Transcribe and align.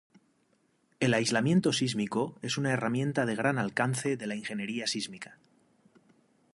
El 0.99 1.13
aislamiento 1.13 1.73
sísmico 1.73 2.35
es 2.41 2.57
una 2.57 2.71
herramienta 2.71 3.27
de 3.27 3.35
gran 3.35 3.59
alcance 3.59 4.17
de 4.17 4.25
la 4.25 4.33
ingeniería 4.33 4.87
sísmica. 4.87 5.37